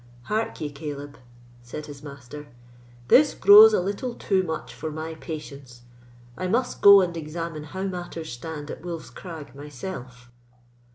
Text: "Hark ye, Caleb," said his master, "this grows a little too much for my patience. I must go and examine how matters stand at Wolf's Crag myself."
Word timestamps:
"Hark 0.23 0.59
ye, 0.59 0.71
Caleb," 0.71 1.19
said 1.61 1.85
his 1.85 2.01
master, 2.01 2.47
"this 3.07 3.35
grows 3.35 3.71
a 3.71 3.79
little 3.79 4.15
too 4.15 4.41
much 4.41 4.73
for 4.73 4.89
my 4.89 5.13
patience. 5.13 5.81
I 6.35 6.47
must 6.47 6.81
go 6.81 7.01
and 7.01 7.15
examine 7.15 7.65
how 7.65 7.83
matters 7.83 8.31
stand 8.31 8.71
at 8.71 8.83
Wolf's 8.83 9.11
Crag 9.11 9.53
myself." 9.53 10.31